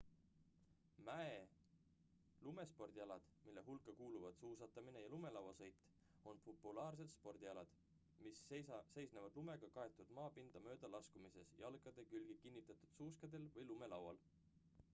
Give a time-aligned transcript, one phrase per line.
[1.07, 5.75] mäe-lumespordialad mille hulka kuuluvad suusatamine ja lumelauasõit
[6.31, 7.75] on populaarsed spordialad
[8.27, 14.23] mis seisnevad lumega kaetud maapinda mööda laskumises jalgade külge kinnitatud suuskadel või lumelaual